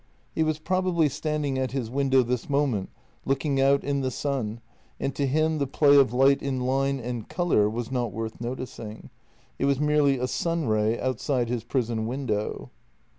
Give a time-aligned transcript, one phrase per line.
[0.33, 2.89] He was probably standing at his window this mo ment,
[3.23, 4.59] looking out in the sun,
[4.99, 9.11] and to him the play of light in line and colour was not worth noticing;
[9.59, 12.71] it was merely a sunray outside his prison window.